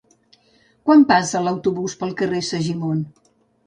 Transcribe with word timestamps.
Quan 0.87 1.05
passa 1.13 1.43
l'autobús 1.49 1.99
pel 2.03 2.19
carrer 2.25 2.45
Segimon? 2.53 3.09